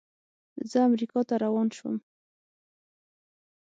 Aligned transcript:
زه 0.69 0.77
امریکا 0.87 1.19
ته 1.29 1.35
روان 1.43 1.67
شوم. 1.77 1.95